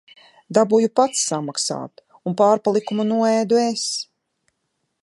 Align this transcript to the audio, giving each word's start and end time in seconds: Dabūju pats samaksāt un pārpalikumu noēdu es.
Dabūju 0.57 0.89
pats 0.99 1.21
samaksāt 1.31 2.03
un 2.31 2.37
pārpalikumu 2.41 3.07
noēdu 3.13 3.63
es. 3.67 3.87